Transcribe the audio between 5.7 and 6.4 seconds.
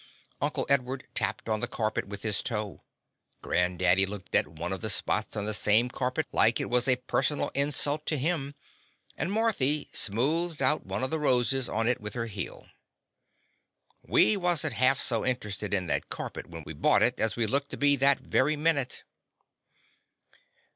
carpet